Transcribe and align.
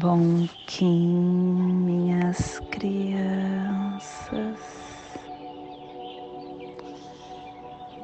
Bom 0.00 0.48
Kim, 0.66 1.84
minhas 1.84 2.58
crianças. 2.70 4.58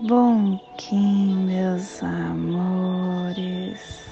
Bom 0.02 0.60
Kim, 0.76 1.46
meus 1.46 2.02
amores. 2.02 4.04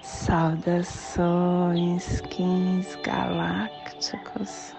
Saudações, 0.00 2.22
Kins 2.30 2.96
galácticos. 3.04 4.74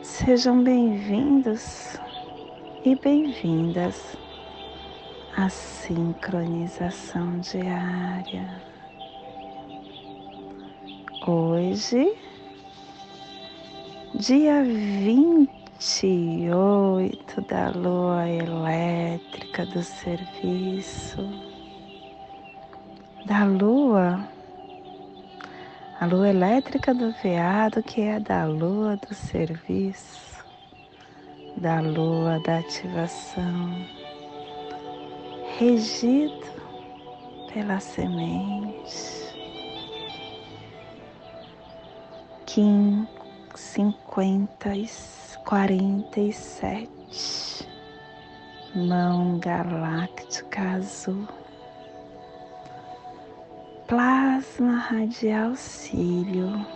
Sejam 0.00 0.62
bem-vindos 0.62 1.96
e 2.84 2.94
bem-vindas 2.94 4.16
a 5.36 5.48
sincronização 5.48 7.40
diária. 7.40 8.62
Hoje, 11.26 12.16
dia 14.14 14.62
28 14.62 17.40
da 17.42 17.70
lua 17.70 18.28
elétrica 18.28 19.66
do 19.66 19.82
serviço, 19.82 21.28
da 23.26 23.44
lua, 23.44 24.28
a 25.98 26.06
lua 26.06 26.28
elétrica 26.28 26.94
do 26.94 27.12
veado, 27.22 27.82
que 27.82 28.02
é 28.02 28.20
da 28.20 28.44
lua 28.44 28.96
do 28.96 29.12
serviço, 29.12 30.44
da 31.56 31.80
lua 31.80 32.38
da 32.44 32.58
ativação 32.58 34.03
regido 35.58 36.46
pela 37.52 37.78
semente. 37.78 39.14
Kim 42.44 43.06
cinquenta 43.54 44.74
e 44.74 44.88
quarenta 45.44 46.20
e 46.20 46.32
sete, 46.32 47.68
mão 48.74 49.38
galáctica 49.38 50.76
azul, 50.76 51.26
plasma 53.86 54.76
radial 54.76 55.54
cílio. 55.54 56.66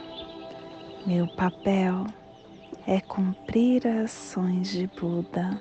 Meu 1.07 1.27
papel 1.35 2.07
é 2.87 3.01
cumprir 3.01 3.87
ações 3.87 4.71
de 4.71 4.87
Buda 4.89 5.61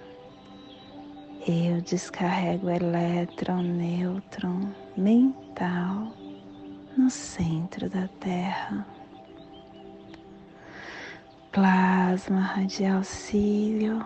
eu 1.47 1.81
descarrego 1.81 2.69
elétron, 2.69 3.61
nêutron 3.61 4.73
mental 4.97 6.11
no 6.97 7.09
centro 7.09 7.89
da 7.89 8.09
Terra. 8.19 8.85
Plasma 11.53 12.41
radial 12.41 13.01
cílio, 13.01 14.05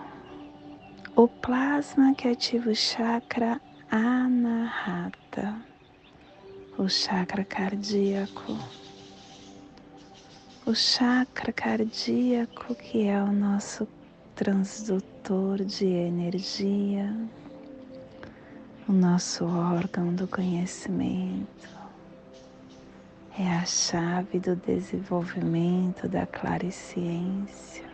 o 1.16 1.28
plasma 1.28 2.14
que 2.14 2.28
ativa 2.28 2.70
o 2.70 2.76
chakra 2.76 3.60
anahata, 3.90 5.56
o 6.78 6.88
chakra 6.88 7.44
cardíaco. 7.44 8.56
O 10.64 10.76
chakra 10.76 11.52
cardíaco 11.52 12.76
que 12.76 13.08
é 13.08 13.22
o 13.22 13.32
nosso 13.32 13.88
transdutor 14.36 15.11
de 15.66 15.86
energia, 15.86 17.16
o 18.90 18.92
nosso 18.92 19.46
órgão 19.46 20.14
do 20.14 20.28
conhecimento, 20.28 21.70
é 23.38 23.48
a 23.48 23.64
chave 23.64 24.40
do 24.40 24.56
desenvolvimento 24.58 26.10
da 26.10 26.26
clareciência, 26.26 27.86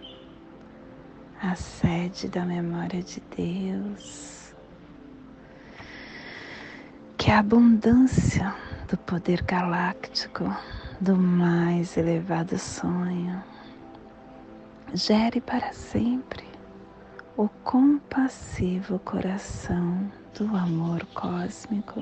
a 1.39 1.53
sede 1.53 2.29
da 2.29 2.43
memória 2.45 3.03
de 3.03 3.21
Deus, 3.35 4.55
que 7.17 7.29
a 7.29 7.39
abundância 7.39 8.55
do 8.87 8.97
poder 8.97 9.43
galáctico 9.43 10.45
do 10.99 11.15
mais 11.15 11.97
elevado 11.97 12.57
sonho 12.57 13.43
gere 14.93 15.39
para 15.41 15.71
sempre 15.73 16.46
o 17.37 17.47
compassivo 17.63 18.97
coração 18.97 20.11
do 20.35 20.45
amor 20.55 21.05
cósmico. 21.13 22.01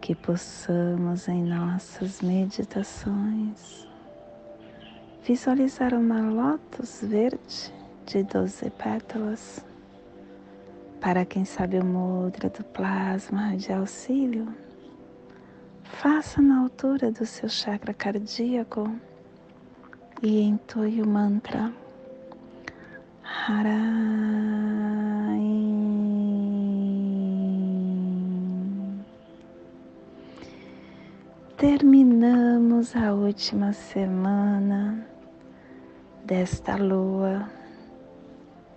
Que 0.00 0.14
possamos 0.14 1.28
em 1.28 1.44
nossas 1.44 2.22
meditações 2.22 3.86
visualizar 5.22 5.92
uma 5.92 6.30
lótus 6.30 7.02
verde 7.02 7.72
de 8.06 8.22
doze 8.22 8.70
pétalas. 8.70 9.62
Para 10.98 11.26
quem 11.26 11.44
sabe 11.44 11.78
o 11.78 11.84
mudra 11.84 12.48
do 12.48 12.64
plasma 12.64 13.54
de 13.54 13.70
auxílio, 13.70 14.48
faça 15.84 16.40
na 16.40 16.60
altura 16.60 17.12
do 17.12 17.26
seu 17.26 17.50
chakra 17.50 17.92
cardíaco 17.92 18.90
e 20.22 20.40
entoie 20.40 21.02
o 21.02 21.06
mantra 21.06 21.81
Harai. 23.22 23.82
Terminamos 31.56 32.96
a 32.96 33.14
última 33.14 33.72
semana 33.72 35.06
desta 36.24 36.76
lua. 36.76 37.48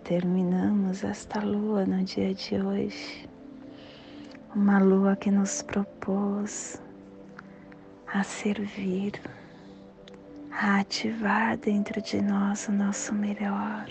Terminamos 0.04 1.04
esta 1.04 1.40
lua 1.40 1.86
no 1.86 2.04
dia 2.04 2.34
de 2.34 2.62
hoje. 2.62 3.28
Uma 4.56 4.80
lua 4.80 5.16
que 5.16 5.32
nos 5.32 5.64
propôs 5.64 6.80
a 8.14 8.24
servir 8.24 9.20
a 10.52 10.80
ativar 10.80 11.58
dentro 11.58 12.02
de 12.02 12.22
nós 12.22 12.68
o 12.68 12.72
nosso 12.72 13.14
melhor, 13.14 13.88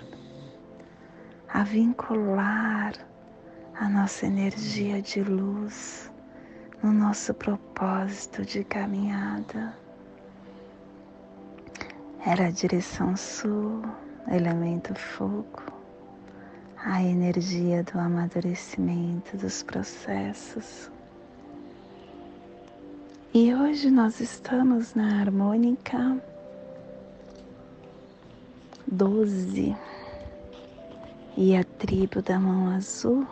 a 1.54 1.62
vincular 1.62 2.92
a 3.78 3.88
nossa 3.88 4.26
energia 4.26 5.00
de 5.00 5.22
luz 5.22 6.10
no 6.82 6.92
nosso 6.92 7.32
propósito 7.32 8.44
de 8.44 8.64
caminhada. 8.64 9.72
Era 12.26 12.48
a 12.48 12.50
direção 12.50 13.16
sul, 13.16 13.84
elemento 14.26 14.96
fogo, 14.96 15.62
a 16.76 17.00
energia 17.00 17.84
do 17.84 18.00
amadurecimento 18.00 19.36
dos 19.36 19.62
processos. 19.62 20.90
E 23.32 23.54
hoje 23.54 23.92
nós 23.92 24.18
estamos 24.18 24.94
na 24.94 25.20
harmônica 25.20 26.20
doze 28.88 29.76
e 31.36 31.56
a 31.56 31.64
tribo 31.64 32.22
da 32.22 32.38
mão 32.38 32.68
azul, 32.68 33.26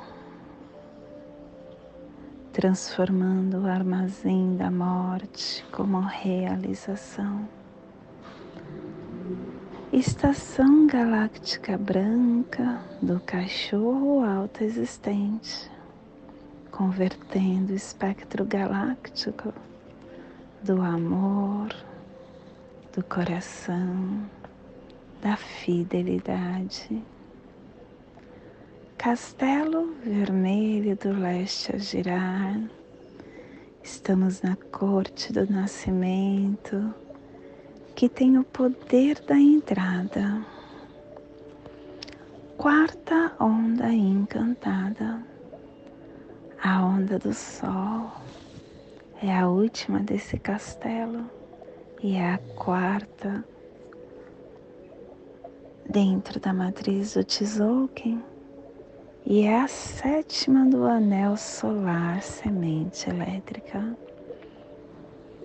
transformando 2.52 3.62
o 3.62 3.66
armazém 3.66 4.56
da 4.56 4.70
morte 4.70 5.64
como 5.70 6.00
realização. 6.00 7.48
Estação 9.92 10.86
galáctica 10.86 11.78
branca 11.78 12.80
do 13.00 13.20
cachorro 13.20 14.24
alto 14.24 14.64
existente, 14.64 15.70
convertendo 16.72 17.72
o 17.72 17.76
espectro 17.76 18.44
galáctico 18.44 19.52
do 20.62 20.82
amor, 20.82 21.68
do 22.94 23.04
coração 23.04 24.28
da 25.20 25.36
fidelidade. 25.36 27.00
Castelo 29.02 29.94
vermelho 30.04 30.94
do 30.94 31.10
leste 31.12 31.74
a 31.74 31.76
girar, 31.76 32.70
estamos 33.82 34.42
na 34.42 34.54
corte 34.70 35.32
do 35.32 35.44
nascimento, 35.52 36.94
que 37.96 38.08
tem 38.08 38.38
o 38.38 38.44
poder 38.44 39.20
da 39.26 39.36
entrada. 39.36 40.46
Quarta 42.56 43.34
onda 43.40 43.92
encantada, 43.92 45.20
a 46.62 46.84
onda 46.84 47.18
do 47.18 47.34
sol, 47.34 48.08
é 49.20 49.36
a 49.36 49.48
última 49.48 49.98
desse 49.98 50.38
castelo 50.38 51.28
e 52.00 52.14
é 52.14 52.34
a 52.34 52.38
quarta. 52.54 53.44
Dentro 55.90 56.38
da 56.38 56.54
matriz 56.54 57.14
do 57.14 57.24
Tzolk'in 57.24 58.31
e 59.24 59.44
é 59.44 59.60
a 59.60 59.68
sétima 59.68 60.66
do 60.66 60.84
anel 60.84 61.36
solar 61.36 62.20
semente 62.22 63.08
elétrica. 63.08 63.96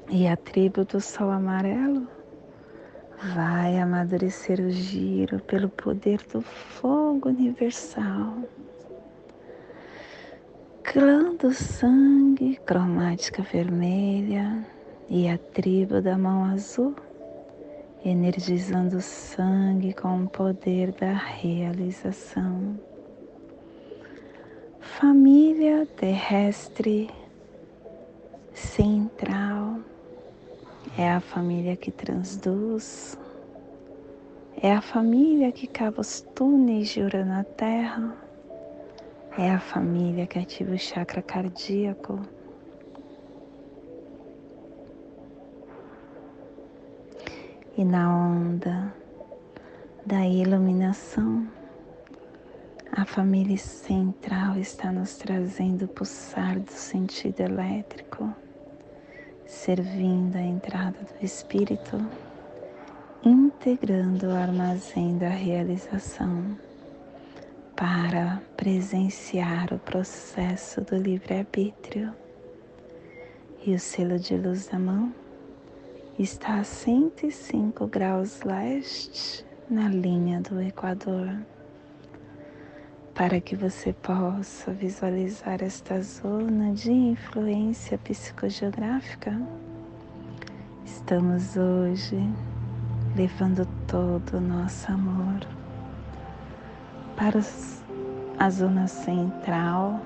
E 0.09 0.27
a 0.27 0.35
tribo 0.35 0.83
do 0.83 0.99
sol 0.99 1.29
amarelo 1.29 2.07
vai 3.35 3.79
amadurecer 3.79 4.59
o 4.59 4.71
giro 4.71 5.39
pelo 5.41 5.69
poder 5.69 6.19
do 6.33 6.41
fogo 6.41 7.29
universal. 7.29 8.37
Clã 10.83 11.35
do 11.35 11.53
sangue, 11.53 12.55
cromática 12.65 13.43
vermelha 13.43 14.65
e 15.09 15.29
a 15.29 15.37
tribo 15.37 16.01
da 16.01 16.17
mão 16.17 16.45
azul, 16.45 16.95
energizando 18.03 18.97
o 18.97 19.01
sangue 19.01 19.93
com 19.93 20.23
o 20.23 20.29
poder 20.29 20.93
da 20.93 21.13
realização. 21.13 22.86
Família 24.95 25.85
terrestre 25.85 27.07
central 28.51 29.79
é 30.97 31.11
a 31.11 31.19
família 31.19 31.75
que 31.75 31.91
transduz, 31.91 33.15
é 34.59 34.73
a 34.73 34.81
família 34.81 35.51
que 35.51 35.67
cava 35.67 36.01
os 36.01 36.21
túneis 36.33 36.89
de 36.89 37.01
Urano 37.01 37.29
na 37.29 37.43
Terra, 37.43 38.15
é 39.37 39.51
a 39.51 39.59
família 39.59 40.25
que 40.25 40.39
ativa 40.39 40.73
o 40.73 40.79
chakra 40.79 41.21
cardíaco. 41.21 42.19
E 47.77 47.83
na 47.83 48.09
onda 48.09 48.91
da 50.03 50.25
iluminação, 50.25 51.47
a 52.97 53.05
família 53.05 53.59
central 53.59 54.57
está 54.57 54.91
nos 54.91 55.17
trazendo 55.17 55.85
o 55.85 55.87
pulsar 55.87 56.59
do 56.59 56.71
sentido 56.71 57.41
elétrico 57.41 58.33
servindo 59.45 60.35
a 60.35 60.41
entrada 60.41 60.97
do 61.03 61.23
Espírito, 61.23 62.03
integrando 63.23 64.25
o 64.25 64.35
armazém 64.35 65.15
da 65.15 65.29
realização 65.29 66.57
para 67.75 68.41
presenciar 68.57 69.71
o 69.71 69.77
processo 69.77 70.81
do 70.81 70.97
livre-arbítrio. 70.97 72.11
E 73.63 73.75
o 73.75 73.79
selo 73.79 74.17
de 74.17 74.35
luz 74.35 74.69
da 74.69 74.79
mão 74.79 75.13
está 76.17 76.61
a 76.61 76.63
105 76.63 77.85
graus 77.85 78.41
leste 78.41 79.45
na 79.69 79.87
linha 79.87 80.41
do 80.41 80.59
Equador. 80.59 81.37
Para 83.17 83.41
que 83.41 83.55
você 83.55 83.93
possa 83.93 84.71
visualizar 84.71 85.63
esta 85.63 85.99
zona 86.03 86.71
de 86.71 86.91
influência 86.91 87.97
psicogeográfica, 87.97 89.41
estamos 90.85 91.57
hoje 91.57 92.15
levando 93.15 93.67
todo 93.87 94.37
o 94.37 94.39
nosso 94.39 94.91
amor 94.91 95.39
para 97.15 97.39
a 98.37 98.49
zona 98.51 98.87
central, 98.87 99.99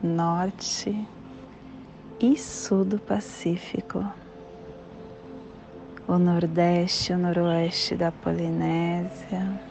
norte 0.00 1.04
e 2.20 2.38
sul 2.38 2.84
do 2.84 3.00
Pacífico, 3.00 4.06
o 6.06 6.16
nordeste 6.16 7.10
e 7.10 7.16
o 7.16 7.18
noroeste 7.18 7.96
da 7.96 8.12
Polinésia 8.12 9.69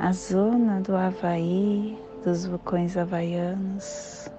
a 0.00 0.14
zona 0.14 0.80
do 0.80 0.96
Havaí, 0.96 2.02
dos 2.24 2.46
vulcões 2.46 2.96
havaianos, 2.96 4.30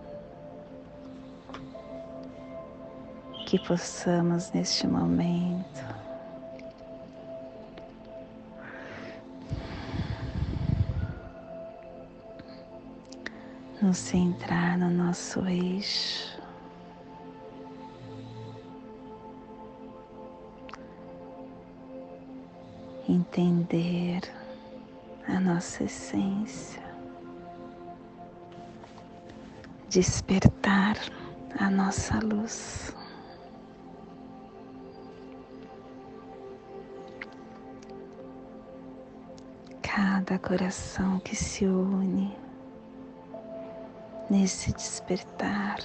que 3.45 3.59
possamos 3.59 4.51
neste 4.53 4.87
momento 4.87 5.85
nos 13.79 13.97
centrar 13.97 14.79
no 14.79 14.89
nosso 14.89 15.45
eixo. 15.45 16.41
Entender 23.07 24.40
a 25.31 25.39
nossa 25.39 25.85
essência, 25.85 26.83
despertar 29.87 30.97
a 31.57 31.69
nossa 31.69 32.19
luz. 32.19 32.93
Cada 39.81 40.37
coração 40.39 41.19
que 41.19 41.35
se 41.35 41.65
une 41.65 42.35
nesse 44.29 44.73
despertar 44.73 45.77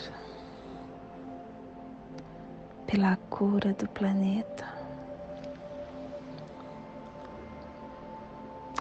pela 2.86 3.16
cura 3.28 3.72
do 3.74 3.88
planeta 3.88 4.75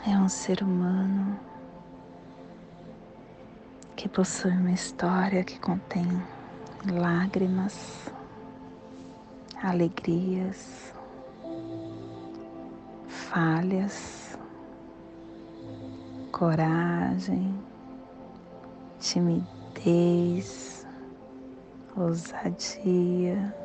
é 0.08 0.16
um 0.20 0.30
ser 0.30 0.62
humano 0.62 1.40
que 3.96 4.08
possui 4.08 4.52
uma 4.52 4.72
história 4.72 5.44
que 5.44 5.60
contém 5.60 6.06
lágrimas, 6.94 8.12
alegrias, 9.64 10.94
falhas, 13.08 14.38
coragem, 16.32 17.60
timidez, 19.00 20.86
ousadia, 21.98 23.56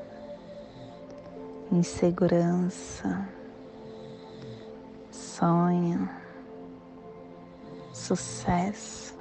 insegurança, 1.71 3.29
sonho 5.11 6.20
sucesso, 8.01 9.15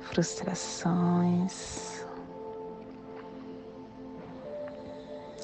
frustrações. 0.00 2.06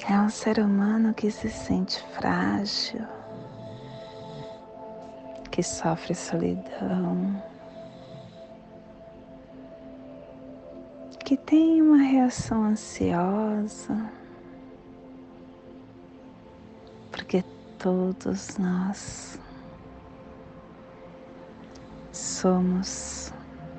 É 0.09 0.19
um 0.19 0.29
ser 0.29 0.59
humano 0.59 1.13
que 1.13 1.29
se 1.29 1.49
sente 1.49 2.03
frágil, 2.15 3.05
que 5.51 5.61
sofre 5.61 6.15
solidão, 6.15 7.43
que 11.23 11.37
tem 11.37 11.83
uma 11.83 11.97
reação 11.97 12.63
ansiosa, 12.63 14.11
porque 17.11 17.43
todos 17.77 18.57
nós 18.57 19.39
somos 22.41 23.33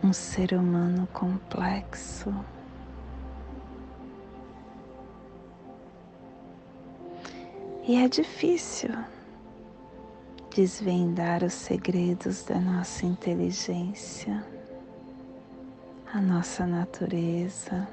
um 0.05 0.13
ser 0.13 0.53
humano 0.53 1.09
complexo. 1.15 2.31
E 7.89 7.97
é 7.97 8.07
difícil 8.07 8.91
desvendar 10.55 11.43
os 11.43 11.55
segredos 11.55 12.45
da 12.45 12.61
nossa 12.61 13.07
inteligência, 13.07 14.45
a 16.13 16.21
nossa 16.21 16.67
natureza 16.67 17.89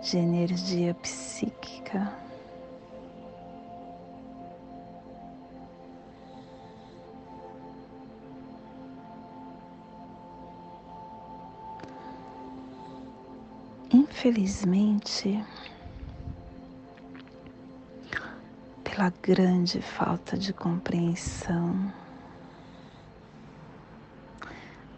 de 0.00 0.18
energia 0.18 0.94
psíquica. 0.94 2.21
Infelizmente, 14.24 15.44
pela 18.84 19.12
grande 19.20 19.82
falta 19.82 20.38
de 20.38 20.52
compreensão 20.52 21.92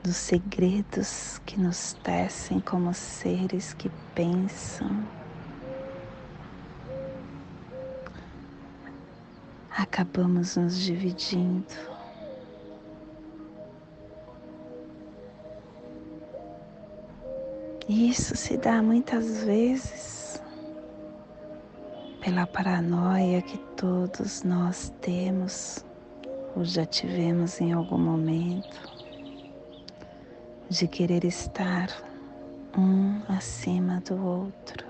dos 0.03 0.15
segredos 0.15 1.39
que 1.47 1.59
nos 1.59 1.95
tecem 1.95 2.61
como 2.61 2.93
seres 2.93 3.73
que 3.73 3.89
pensam, 4.15 5.09
acabamos 9.71 10.57
nos 10.57 10.79
dividindo 10.79 11.94
isso 17.95 18.37
se 18.37 18.57
dá 18.57 18.83
muitas 18.83 19.45
vezes 19.45 20.43
pela 22.21 22.45
paranoia 22.45 23.41
que 23.41 23.57
todos 23.77 24.43
nós 24.43 24.93
temos 25.01 25.85
ou 26.57 26.65
já 26.65 26.85
tivemos 26.85 27.61
em 27.61 27.73
algum 27.73 27.99
momento 27.99 28.93
de 30.69 30.89
querer 30.89 31.25
estar 31.25 31.89
um 32.77 33.21
acima 33.29 34.01
do 34.01 34.21
outro. 34.27 34.85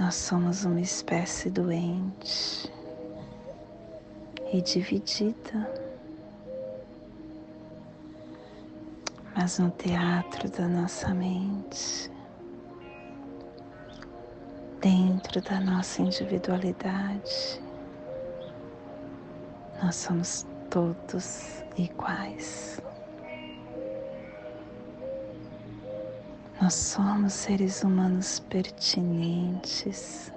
Nós 0.00 0.16
somos 0.16 0.64
uma 0.64 0.80
espécie 0.80 1.48
doente 1.48 2.72
e 4.52 4.60
dividida, 4.60 5.83
mas 9.44 9.58
no 9.58 9.70
teatro 9.72 10.50
da 10.50 10.66
nossa 10.66 11.12
mente, 11.12 12.10
dentro 14.80 15.42
da 15.42 15.60
nossa 15.60 16.00
individualidade, 16.00 17.62
nós 19.82 19.96
somos 19.96 20.46
todos 20.70 21.62
iguais. 21.76 22.80
Nós 26.58 26.72
somos 26.72 27.34
seres 27.34 27.84
humanos 27.84 28.40
pertinentes. 28.48 30.32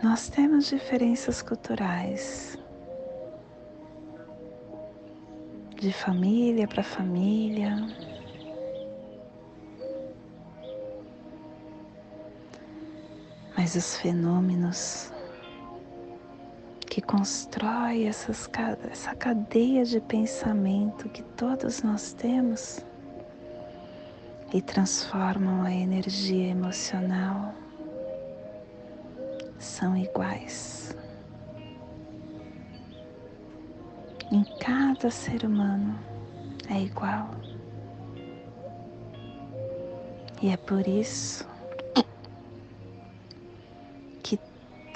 Nós 0.00 0.28
temos 0.28 0.66
diferenças 0.66 1.42
culturais, 1.42 2.56
de 5.80 5.92
família 5.92 6.66
para 6.66 6.82
família. 6.82 7.76
Mas 13.56 13.74
os 13.74 13.96
fenômenos 13.98 15.12
que 16.88 17.00
constrói 17.02 18.06
essas, 18.06 18.48
essa 18.90 19.14
cadeia 19.14 19.84
de 19.84 20.00
pensamento 20.00 21.08
que 21.10 21.22
todos 21.22 21.82
nós 21.82 22.12
temos 22.14 22.84
e 24.52 24.62
transformam 24.62 25.62
a 25.62 25.72
energia 25.72 26.48
emocional 26.48 27.54
são 29.58 29.96
iguais. 29.96 30.96
Em 34.30 34.44
cada 34.60 35.10
ser 35.10 35.44
humano 35.44 35.98
é 36.68 36.80
igual. 36.82 37.30
E 40.42 40.48
é 40.48 40.56
por 40.56 40.86
isso 40.86 41.46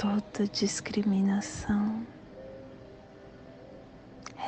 toda 0.01 0.49
discriminação 0.49 2.07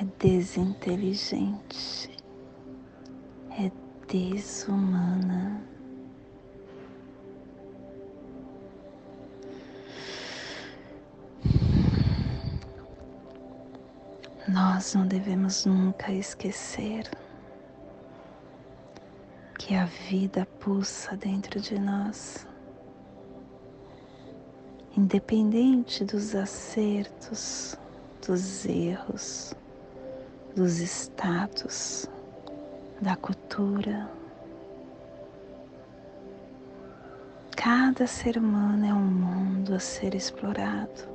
é 0.00 0.04
desinteligente, 0.18 2.08
é 3.50 3.70
desumana. 4.08 5.71
Nós 14.52 14.94
não 14.94 15.06
devemos 15.06 15.64
nunca 15.64 16.12
esquecer 16.12 17.10
que 19.58 19.74
a 19.74 19.86
vida 19.86 20.46
pulsa 20.60 21.16
dentro 21.16 21.58
de 21.58 21.78
nós 21.78 22.46
independente 24.94 26.04
dos 26.04 26.34
acertos, 26.34 27.78
dos 28.26 28.66
erros, 28.66 29.54
dos 30.54 30.80
status, 30.80 32.06
da 33.00 33.16
cultura. 33.16 34.06
Cada 37.56 38.06
ser 38.06 38.36
humano 38.36 38.84
é 38.84 38.92
um 38.92 39.00
mundo 39.00 39.74
a 39.74 39.80
ser 39.80 40.14
explorado, 40.14 41.11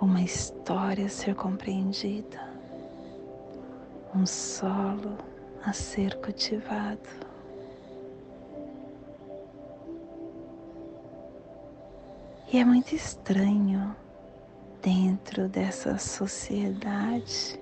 uma 0.00 0.22
história 0.22 1.06
a 1.06 1.08
ser 1.08 1.34
compreendida, 1.34 2.40
um 4.14 4.24
solo 4.24 5.18
a 5.64 5.72
ser 5.72 6.14
cultivado. 6.20 7.08
E 12.52 12.58
é 12.58 12.64
muito 12.64 12.94
estranho 12.94 13.96
dentro 14.80 15.48
dessa 15.48 15.98
sociedade 15.98 17.58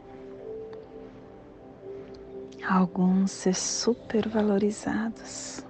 alguns 2.69 3.31
ser 3.31 3.55
supervalorizados 3.55 5.65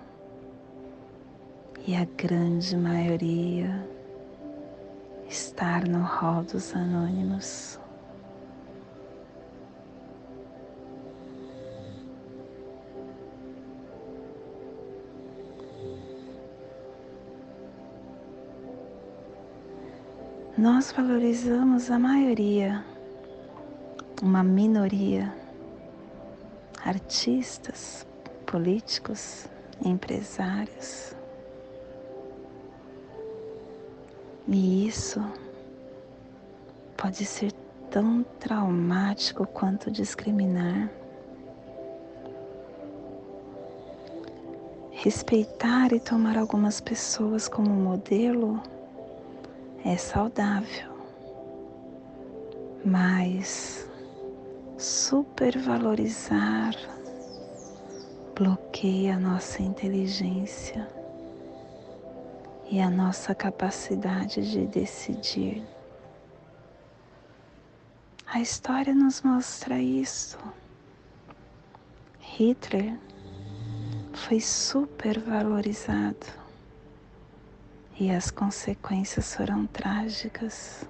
e 1.87 1.95
a 1.95 2.05
grande 2.17 2.77
maioria 2.77 3.96
estar 5.29 5.87
no 5.87 6.03
rol 6.03 6.45
dos 6.45 6.75
anônimos. 6.75 7.81
Nós 20.59 20.91
valorizamos 20.91 21.91
a 21.91 21.99
maioria, 21.99 22.85
uma 24.23 24.43
minoria, 24.43 25.33
artistas, 26.83 28.07
políticos, 28.47 29.49
empresários. 29.85 31.16
E 34.49 34.87
isso 34.87 35.21
pode 36.97 37.25
ser 37.25 37.53
tão 37.91 38.25
traumático 38.39 39.45
quanto 39.47 39.91
discriminar. 39.91 40.89
Respeitar 44.93 45.93
e 45.93 46.01
tomar 46.01 46.39
algumas 46.39 46.81
pessoas 46.81 47.49
como 47.49 47.71
modelo 47.71 48.63
é 49.85 49.97
saudável, 49.97 50.93
mas 52.85 53.89
supervalorizar 54.79 56.75
bloqueia 58.35 59.19
nossa 59.19 59.63
inteligência 59.63 60.96
e 62.71 62.81
a 62.81 62.91
nossa 62.91 63.35
capacidade 63.35 64.51
de 64.51 64.67
decidir. 64.67 65.65
A 68.27 68.41
história 68.41 68.95
nos 68.95 69.23
mostra 69.23 69.79
isso. 69.79 70.39
Hitler 72.19 72.99
foi 74.13 74.41
supervalorizado 74.41 76.27
e 77.99 78.11
as 78.11 78.31
consequências 78.31 79.35
foram 79.35 79.67
trágicas. 79.67 80.85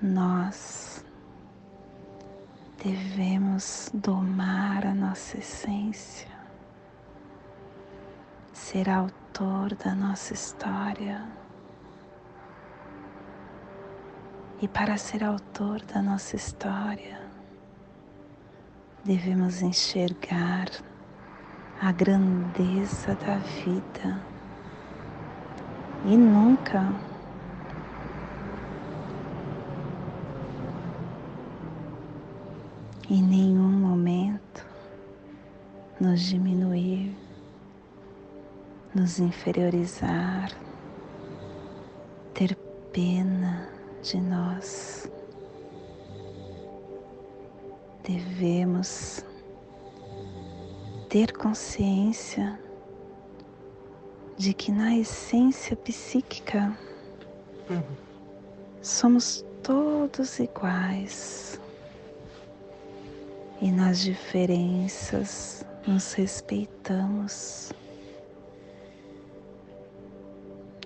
Nós 0.00 1.04
devemos 2.82 3.88
domar 3.94 4.84
a 4.86 4.94
nossa 4.94 5.38
essência, 5.38 6.31
ser 8.72 8.88
autor 8.88 9.74
da 9.74 9.94
nossa 9.94 10.32
história. 10.32 11.22
E 14.62 14.66
para 14.66 14.96
ser 14.96 15.22
autor 15.22 15.82
da 15.82 16.00
nossa 16.00 16.36
história, 16.36 17.20
devemos 19.04 19.60
enxergar 19.60 20.68
a 21.82 21.92
grandeza 21.92 23.14
da 23.16 23.36
vida 23.36 24.18
e 26.06 26.16
nunca 26.16 26.94
em 33.10 33.22
nenhum 33.22 33.68
momento 33.68 34.64
nos 36.00 36.22
diminuir, 36.22 37.14
nos 38.94 39.18
inferiorizar, 39.18 40.50
ter 42.34 42.54
pena 42.92 43.68
de 44.02 44.20
nós. 44.20 45.10
Devemos 48.02 49.24
ter 51.08 51.32
consciência 51.32 52.58
de 54.36 54.52
que 54.52 54.72
na 54.72 54.96
essência 54.96 55.76
psíquica 55.76 56.76
somos 58.82 59.44
todos 59.62 60.38
iguais 60.40 61.60
e 63.60 63.70
nas 63.70 64.00
diferenças 64.00 65.64
nos 65.86 66.12
respeitamos. 66.14 67.72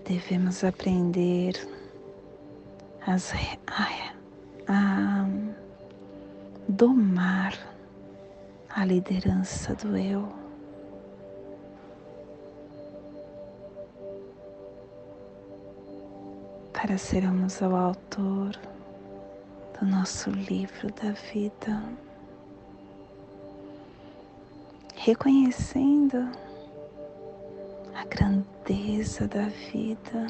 Devemos 0.09 0.63
aprender 0.63 1.55
as, 3.05 3.33
a, 3.67 3.89
a 4.69 5.27
domar 6.69 7.59
a 8.71 8.85
liderança 8.85 9.75
do 9.75 9.97
eu. 9.97 10.29
Para 16.73 16.97
sermos 16.99 17.61
o 17.61 17.75
autor 17.75 18.57
do 19.81 19.87
nosso 19.87 20.31
livro 20.31 20.93
da 20.93 21.11
vida, 21.33 21.83
reconhecendo 24.95 26.46
a 27.97 28.05
grandeza 28.05 29.27
da 29.27 29.49
vida 29.49 30.27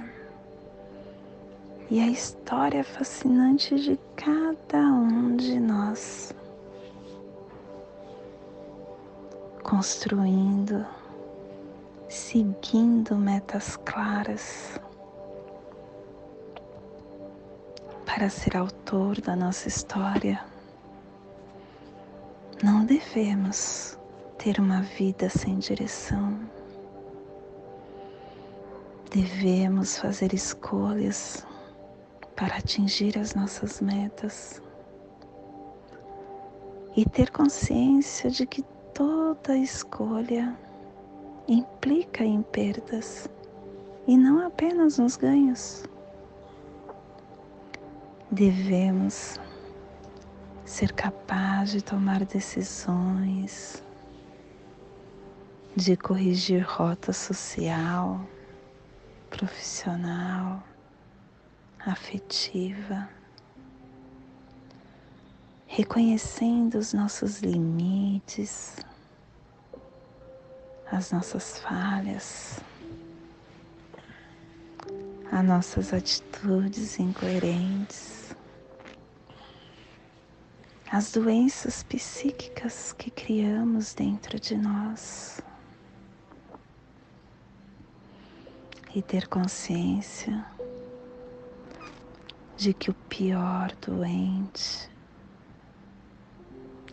e 1.90 2.00
a 2.00 2.06
história 2.06 2.84
fascinante 2.84 3.74
de 3.76 3.98
cada 4.16 4.78
um 4.78 5.36
de 5.36 5.58
nós. 5.60 6.34
construindo, 9.66 10.86
seguindo 12.08 13.16
metas 13.16 13.76
claras 13.84 14.80
para 18.06 18.30
ser 18.30 18.56
autor 18.56 19.20
da 19.20 19.34
nossa 19.34 19.66
história. 19.66 20.40
Não 22.62 22.84
devemos 22.84 23.98
ter 24.38 24.60
uma 24.60 24.82
vida 24.82 25.28
sem 25.28 25.58
direção. 25.58 26.38
Devemos 29.16 29.96
fazer 29.96 30.34
escolhas 30.34 31.46
para 32.36 32.58
atingir 32.58 33.18
as 33.18 33.34
nossas 33.34 33.80
metas 33.80 34.60
e 36.94 37.02
ter 37.08 37.30
consciência 37.30 38.28
de 38.28 38.46
que 38.46 38.62
toda 38.92 39.56
escolha 39.56 40.54
implica 41.48 42.22
em 42.22 42.42
perdas 42.42 43.26
e 44.06 44.18
não 44.18 44.46
apenas 44.46 44.98
nos 44.98 45.16
ganhos. 45.16 45.82
Devemos 48.30 49.40
ser 50.62 50.92
capazes 50.92 51.72
de 51.72 51.84
tomar 51.84 52.22
decisões, 52.26 53.82
de 55.74 55.96
corrigir 55.96 56.66
rota 56.68 57.14
social, 57.14 58.20
profissional, 59.36 60.62
afetiva 61.78 63.06
reconhecendo 65.66 66.78
os 66.78 66.94
nossos 66.94 67.40
limites, 67.40 68.76
as 70.90 71.12
nossas 71.12 71.58
falhas, 71.58 72.60
as 75.30 75.44
nossas 75.44 75.92
atitudes 75.92 76.98
incoerentes, 76.98 78.34
as 80.90 81.12
doenças 81.12 81.82
psíquicas 81.82 82.94
que 82.94 83.10
criamos 83.10 83.92
dentro 83.92 84.40
de 84.40 84.56
nós. 84.56 85.42
E 88.96 89.02
ter 89.02 89.28
consciência 89.28 90.42
de 92.56 92.72
que 92.72 92.90
o 92.90 92.94
pior 92.94 93.70
doente 93.86 94.88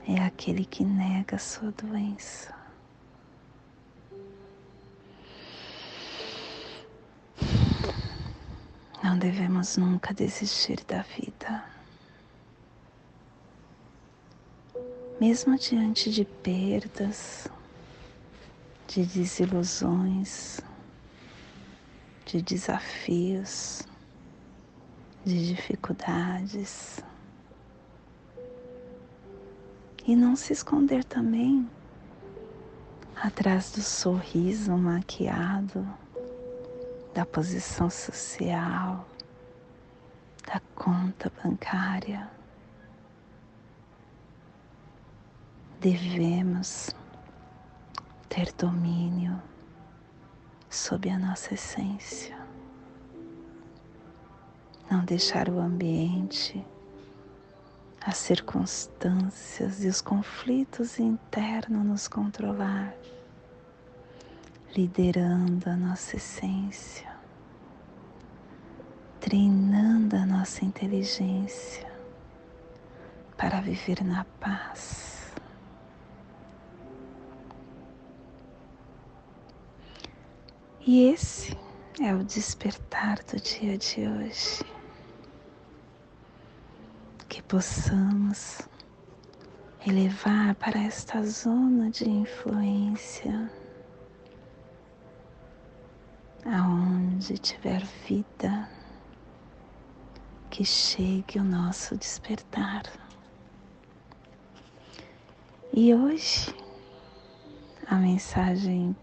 é 0.06 0.22
aquele 0.22 0.66
que 0.66 0.84
nega 0.84 1.38
a 1.38 1.40
sua 1.40 1.72
doença. 1.72 2.54
Não 9.02 9.18
devemos 9.18 9.78
nunca 9.78 10.14
desistir 10.14 10.84
da 10.84 11.04
vida. 11.04 11.64
Mesmo 15.22 15.58
diante 15.58 16.12
de 16.12 16.26
perdas, 16.26 17.48
de 18.90 19.06
desilusões, 19.06 20.60
de 22.34 22.42
desafios, 22.42 23.84
de 25.24 25.54
dificuldades 25.54 27.00
e 30.04 30.16
não 30.16 30.36
se 30.36 30.52
esconder 30.52 31.04
também 31.04 31.70
atrás 33.16 33.72
do 33.72 33.84
sorriso 33.84 34.76
maquiado, 34.76 35.88
da 37.14 37.24
posição 37.24 37.88
social, 37.88 39.08
da 40.48 40.60
conta 40.74 41.32
bancária. 41.44 42.28
Devemos 45.80 46.96
ter 48.28 48.52
domínio 48.54 49.40
sobre 50.74 51.10
a 51.10 51.20
nossa 51.20 51.54
essência, 51.54 52.38
não 54.90 55.06
deixar 55.06 55.50
o 55.50 55.60
ambiente 55.60 56.66
as 58.06 58.18
circunstâncias 58.18 59.82
e 59.84 59.88
os 59.88 60.02
conflitos 60.02 61.00
internos 61.00 61.86
nos 61.86 62.08
controlar, 62.08 62.94
liderando 64.76 65.70
a 65.70 65.78
nossa 65.78 66.18
essência, 66.18 67.10
treinando 69.22 70.18
a 70.18 70.26
nossa 70.26 70.66
inteligência 70.66 71.90
para 73.38 73.62
viver 73.62 74.04
na 74.04 74.26
paz. 74.38 75.23
E 80.86 81.06
esse 81.08 81.58
é 82.02 82.14
o 82.14 82.26
despertar 82.26 83.24
do 83.24 83.40
dia 83.40 83.78
de 83.78 84.06
hoje 84.06 84.66
que 87.30 87.42
possamos 87.42 88.68
elevar 89.88 90.54
para 90.56 90.78
esta 90.78 91.24
zona 91.24 91.90
de 91.90 92.10
influência, 92.10 93.50
aonde 96.46 97.38
tiver 97.38 97.82
vida, 98.06 98.70
que 100.50 100.66
chegue 100.66 101.40
o 101.40 101.46
nosso 101.46 101.98
despertar. 101.98 102.84
E 105.72 105.96
hoje, 105.96 106.54
a 107.88 107.96
mensagem 107.96 108.94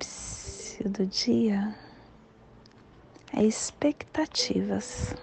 do 0.89 1.05
dia 1.05 1.75
é 3.33 3.45
expectativas 3.45 5.15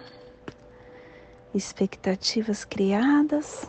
expectativas 1.54 2.64
criadas, 2.64 3.68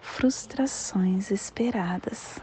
frustrações 0.00 1.30
esperadas. 1.30 2.38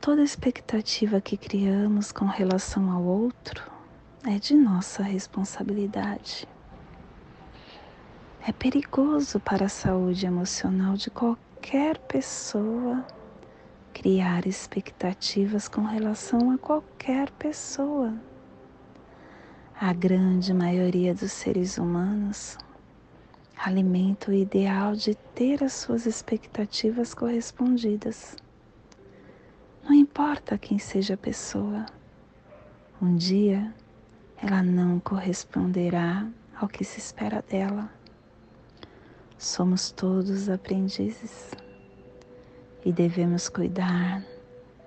Toda 0.00 0.22
expectativa 0.22 1.20
que 1.20 1.36
criamos 1.36 2.12
com 2.12 2.26
relação 2.26 2.90
ao 2.90 3.02
outro 3.02 3.70
é 4.26 4.38
de 4.38 4.54
nossa 4.54 5.02
responsabilidade. 5.02 6.46
É 8.46 8.52
perigoso 8.52 9.40
para 9.40 9.66
a 9.66 9.70
saúde 9.70 10.26
emocional 10.26 10.94
de 10.94 11.10
qualquer 11.10 11.96
pessoa 11.98 13.02
criar 13.94 14.46
expectativas 14.46 15.68
com 15.68 15.84
relação 15.84 16.50
a 16.50 16.58
qualquer 16.58 17.30
pessoa 17.30 18.12
a 19.80 19.92
grande 19.92 20.54
maioria 20.54 21.12
dos 21.12 21.32
seres 21.32 21.78
humanos 21.78 22.56
alimenta 23.56 24.30
o 24.30 24.34
ideal 24.34 24.94
de 24.94 25.16
ter 25.34 25.64
as 25.64 25.72
suas 25.72 26.06
expectativas 26.06 27.12
correspondidas. 27.12 28.36
Não 29.82 29.92
importa 29.92 30.56
quem 30.56 30.78
seja 30.78 31.14
a 31.14 31.16
pessoa, 31.16 31.86
um 33.02 33.16
dia 33.16 33.74
ela 34.36 34.62
não 34.62 35.00
corresponderá 35.00 36.28
ao 36.54 36.68
que 36.68 36.84
se 36.84 37.00
espera 37.00 37.42
dela. 37.42 37.90
Somos 39.36 39.90
todos 39.90 40.48
aprendizes 40.48 41.50
e 42.84 42.92
devemos 42.92 43.48
cuidar 43.48 44.22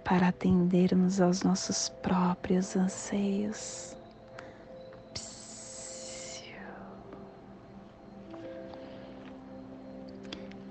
para 0.03 0.29
atendermos 0.29 1.19
aos 1.19 1.43
nossos 1.43 1.89
próprios 2.01 2.75
anseios. 2.75 3.97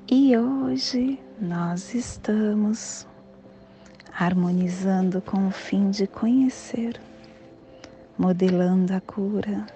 E 0.08 0.36
hoje 0.38 1.18
nós 1.40 1.92
estamos 1.92 3.06
harmonizando 4.12 5.20
com 5.20 5.48
o 5.48 5.50
fim 5.50 5.90
de 5.90 6.06
conhecer, 6.06 6.98
modelando 8.16 8.94
a 8.94 9.00
cura, 9.00 9.66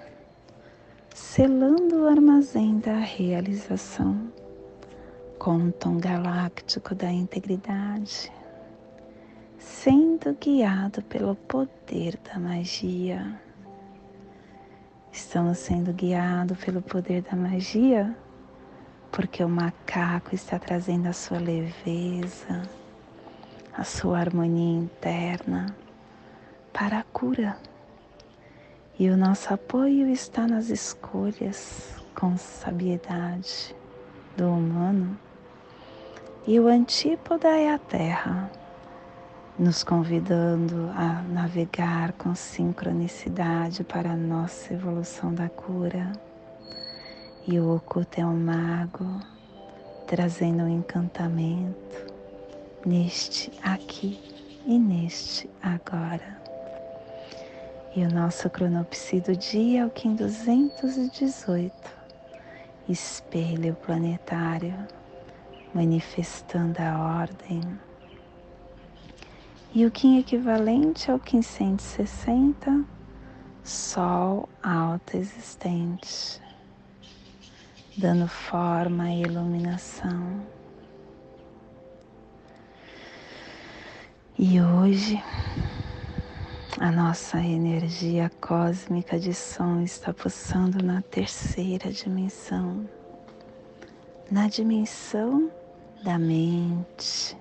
selando 1.13 2.05
o 2.05 2.07
armazém 2.07 2.79
da 2.79 2.95
realização 2.95 4.31
tom 5.41 5.97
galáctico 5.97 6.95
da 6.95 7.11
integridade, 7.11 8.31
sendo 9.59 10.35
guiado 10.35 11.03
pelo 11.05 11.35
poder 11.35 12.19
da 12.19 12.39
magia. 12.39 13.41
Estamos 15.11 15.57
sendo 15.57 15.95
guiados 15.95 16.59
pelo 16.59 16.83
poder 16.83 17.23
da 17.23 17.35
magia 17.35 18.15
porque 19.11 19.43
o 19.43 19.49
macaco 19.49 20.35
está 20.35 20.59
trazendo 20.59 21.09
a 21.09 21.15
sua 21.15 21.39
leveza, 21.39 22.63
a 23.73 23.83
sua 23.83 24.19
harmonia 24.19 24.79
interna 24.79 25.75
para 26.71 26.99
a 26.99 27.03
cura. 27.03 27.57
E 28.99 29.09
o 29.09 29.17
nosso 29.17 29.55
apoio 29.55 30.07
está 30.11 30.47
nas 30.47 30.69
escolhas 30.69 31.95
com 32.15 32.37
sabiedade 32.37 33.75
do 34.37 34.47
humano. 34.51 35.19
E 36.47 36.59
o 36.59 36.69
antípoda 36.69 37.49
é 37.49 37.73
a 37.73 37.79
terra, 37.79 38.51
nos 39.59 39.85
convidando 39.85 40.91
a 40.97 41.23
navegar 41.23 42.13
com 42.13 42.35
sincronicidade 42.35 43.85
para 43.85 44.13
a 44.13 44.17
nossa 44.17 44.73
evolução 44.73 45.35
da 45.35 45.51
cura 45.51 46.13
e 47.47 47.61
o 47.61 47.77
oculto 47.77 48.21
é 48.21 48.25
um 48.25 48.37
mago 48.37 49.21
trazendo 50.07 50.63
um 50.63 50.69
encantamento 50.69 52.07
neste 52.87 53.53
aqui 53.63 54.19
e 54.65 54.79
neste 54.79 55.49
agora. 55.63 56.41
E 57.95 58.03
o 58.03 58.11
nosso 58.11 58.49
cronopsi 58.49 59.21
do 59.21 59.37
dia 59.37 59.83
é 59.83 59.87
o 59.87 59.91
Kim 59.91 60.15
218, 60.15 61.75
espelho 62.89 63.75
planetário, 63.85 64.75
manifestando 65.75 66.79
a 66.81 67.21
ordem. 67.21 67.63
E 69.73 69.87
o 69.87 69.91
Kim 69.91 70.19
equivalente 70.19 71.11
ao 71.11 71.19
Kim 71.19 71.43
160, 71.43 72.85
Sol 73.63 74.49
alto 74.63 75.17
existente 75.17 76.41
dando 77.97 78.27
forma 78.27 79.11
e 79.11 79.23
iluminação. 79.23 80.41
E 84.39 84.61
hoje 84.61 85.23
a 86.79 86.91
nossa 86.91 87.39
energia 87.39 88.31
cósmica 88.41 89.19
de 89.19 89.35
som 89.35 89.83
está 89.83 90.15
pulsando 90.15 90.83
na 90.83 91.03
terceira 91.03 91.93
dimensão, 91.93 92.89
na 94.31 94.49
dimensão 94.49 95.51
da 96.03 96.19
mente, 96.19 97.37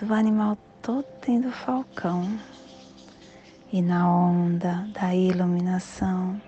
do 0.00 0.14
animal 0.14 0.56
totem 0.80 1.40
do 1.40 1.50
falcão 1.50 2.38
e 3.72 3.82
na 3.82 4.08
onda 4.08 4.86
da 4.92 5.14
iluminação 5.14 6.40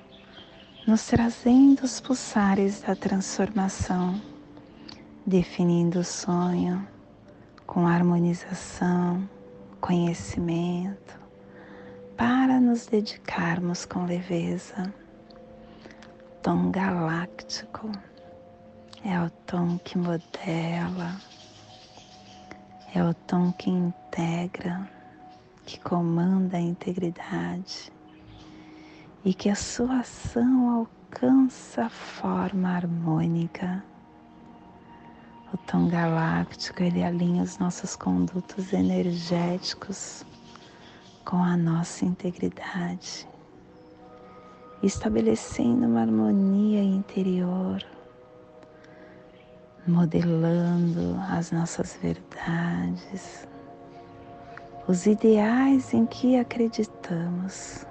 nos 0.87 1.07
trazendo 1.07 1.83
os 1.83 1.99
pulsares 1.99 2.83
da 2.83 2.95
transformação, 2.95 4.21
definindo 5.27 6.01
o 6.01 6.05
sonho 6.05 6.87
com 7.67 7.87
harmonização, 7.87 9.29
conhecimento, 9.81 11.19
para 12.17 12.61
nos 12.61 12.87
dedicarmos 12.87 13.85
com 13.87 14.05
leveza. 14.05 14.93
Tom 16.43 16.71
galáctico 16.71 17.91
é 19.05 19.21
o 19.21 19.29
tom 19.47 19.77
que 19.85 19.99
modela, 19.99 21.21
é 22.95 23.05
o 23.05 23.13
tom 23.13 23.53
que 23.53 23.69
integra, 23.69 24.89
que 25.67 25.79
comanda 25.79 26.57
a 26.57 26.61
integridade 26.61 27.93
e 29.23 29.35
que 29.35 29.51
a 29.51 29.55
sua 29.55 30.01
ação 30.01 30.71
alcança 30.71 31.85
a 31.85 31.91
forma 31.91 32.71
harmônica. 32.71 33.85
O 35.53 35.57
tom 35.59 35.87
galáctico 35.87 36.83
ele 36.83 37.05
alinha 37.05 37.43
os 37.43 37.59
nossos 37.59 37.95
condutos 37.95 38.73
energéticos 38.73 40.25
com 41.27 41.37
a 41.37 41.59
nossa 41.59 42.07
integridade, 42.07 43.29
estabelecendo 44.83 45.87
uma 45.87 46.01
harmonia 46.01 46.83
interior, 46.83 47.85
modelando 49.87 51.19
as 51.29 51.51
nossas 51.51 51.99
verdades, 52.01 53.47
os 54.89 55.07
ideais 55.07 55.93
em 55.93 56.07
que 56.07 56.37
acreditamos 56.37 57.87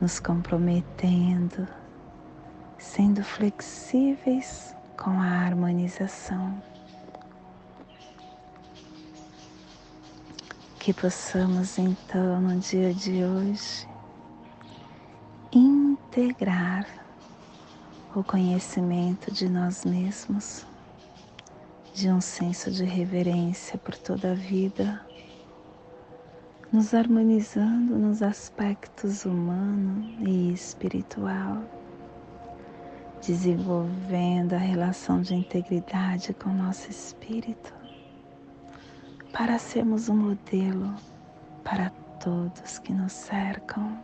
nos 0.00 0.20
comprometendo, 0.20 1.66
sendo 2.78 3.22
flexíveis 3.22 4.74
com 4.96 5.10
a 5.10 5.26
harmonização. 5.26 6.60
Que 10.78 10.92
possamos 10.92 11.78
então 11.78 12.40
no 12.40 12.58
dia 12.58 12.94
de 12.94 13.22
hoje 13.22 13.88
integrar 15.52 16.86
o 18.18 18.24
conhecimento 18.24 19.32
de 19.32 19.48
nós 19.48 19.84
mesmos, 19.84 20.66
de 21.94 22.10
um 22.10 22.20
senso 22.20 22.68
de 22.68 22.84
reverência 22.84 23.78
por 23.78 23.96
toda 23.96 24.32
a 24.32 24.34
vida 24.34 25.00
nos 26.72 26.92
harmonizando 26.92 27.96
nos 27.96 28.20
aspectos 28.20 29.24
humano 29.24 30.02
e 30.18 30.52
espiritual, 30.52 31.62
desenvolvendo 33.24 34.54
a 34.54 34.58
relação 34.58 35.22
de 35.22 35.36
integridade 35.36 36.34
com 36.34 36.50
nosso 36.50 36.90
espírito, 36.90 37.72
para 39.32 39.58
sermos 39.60 40.08
um 40.08 40.16
modelo 40.16 40.92
para 41.62 41.90
todos 42.18 42.80
que 42.80 42.92
nos 42.92 43.12
cercam. 43.12 43.96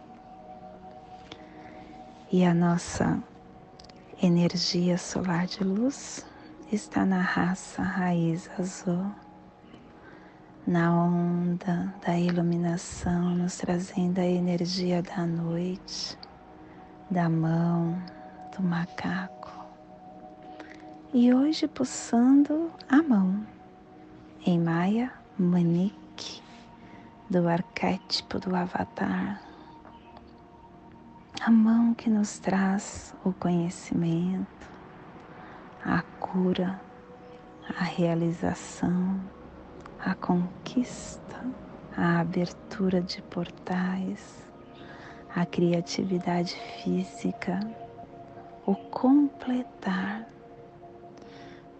E 2.32 2.44
a 2.44 2.54
nossa 2.54 3.22
energia 4.22 4.96
solar 4.98 5.46
de 5.46 5.62
luz 5.64 6.24
está 6.72 7.04
na 7.04 7.20
raça 7.20 7.82
raiz 7.82 8.48
azul 8.58 9.06
na 10.66 10.90
onda 10.92 11.94
da 12.06 12.18
iluminação, 12.18 13.34
nos 13.34 13.58
trazendo 13.58 14.18
a 14.18 14.24
energia 14.24 15.02
da 15.02 15.26
noite, 15.26 16.18
da 17.10 17.28
mão, 17.28 18.02
do 18.56 18.62
macaco. 18.62 19.52
E 21.12 21.34
hoje 21.34 21.68
pulsando 21.68 22.72
a 22.88 23.02
mão 23.02 23.46
em 24.46 24.58
Maia 24.58 25.12
Manique, 25.38 26.42
do 27.28 27.46
arquétipo 27.46 28.38
do 28.38 28.56
Avatar. 28.56 29.43
A 31.46 31.50
mão 31.50 31.92
que 31.92 32.08
nos 32.08 32.38
traz 32.38 33.14
o 33.22 33.30
conhecimento, 33.30 34.66
a 35.84 36.00
cura, 36.18 36.80
a 37.78 37.84
realização 37.84 39.20
a 40.04 40.14
conquista, 40.14 41.42
a 41.96 42.20
abertura 42.20 43.00
de 43.00 43.22
portais, 43.22 44.46
a 45.34 45.46
criatividade 45.46 46.54
física, 46.82 47.60
o 48.66 48.74
completar, 48.74 50.26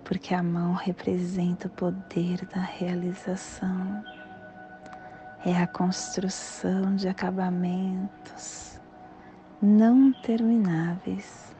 porque 0.04 0.34
a 0.34 0.42
mão 0.42 0.72
representa 0.72 1.68
o 1.68 1.70
poder 1.70 2.46
da 2.46 2.60
realização, 2.60 4.02
é 5.44 5.56
a 5.56 5.66
construção 5.66 6.96
de 6.96 7.06
acabamentos 7.08 8.73
não 9.64 10.12
termináveis. 10.12 11.54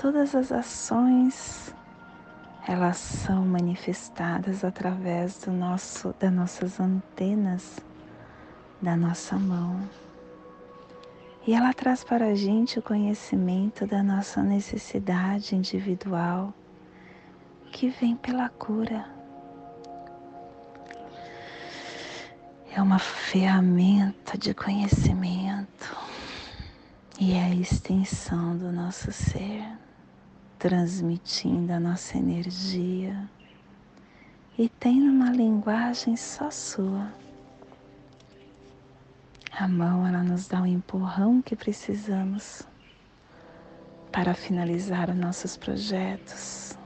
Todas 0.00 0.34
as 0.34 0.50
ações 0.50 1.74
elas 2.66 2.96
são 2.96 3.44
manifestadas 3.44 4.64
através 4.64 5.42
do 5.44 5.52
nosso, 5.52 6.14
das 6.18 6.32
nossas 6.32 6.80
antenas 6.80 7.78
da 8.80 8.96
nossa 8.96 9.36
mão. 9.36 9.78
E 11.46 11.52
ela 11.52 11.74
traz 11.74 12.02
para 12.02 12.28
a 12.28 12.34
gente 12.34 12.78
o 12.78 12.82
conhecimento 12.82 13.86
da 13.86 14.02
nossa 14.02 14.42
necessidade 14.42 15.54
individual 15.54 16.54
que 17.70 17.90
vem 17.90 18.16
pela 18.16 18.48
cura. 18.48 19.04
É 22.74 22.80
uma 22.80 22.98
ferramenta 22.98 24.38
de 24.38 24.54
conhecimento 24.54 25.43
e 27.18 27.34
a 27.38 27.48
extensão 27.54 28.56
do 28.56 28.72
nosso 28.72 29.12
ser, 29.12 29.64
transmitindo 30.58 31.72
a 31.72 31.78
nossa 31.78 32.18
energia 32.18 33.28
e 34.58 34.68
tem 34.68 35.08
uma 35.08 35.30
linguagem 35.30 36.16
só 36.16 36.50
sua. 36.50 37.12
A 39.52 39.68
mão 39.68 40.06
ela 40.06 40.22
nos 40.24 40.48
dá 40.48 40.62
o 40.62 40.66
empurrão 40.66 41.40
que 41.40 41.54
precisamos 41.54 42.62
para 44.10 44.34
finalizar 44.34 45.10
os 45.10 45.16
nossos 45.16 45.56
projetos, 45.56 46.76